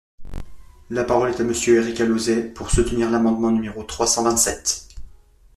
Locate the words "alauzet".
2.01-2.43